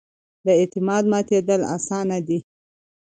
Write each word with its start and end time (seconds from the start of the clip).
د 0.45 0.47
اعتماد 0.59 1.03
ماتېدل 1.11 1.61
اسانه 1.75 2.17
دي 2.27 2.39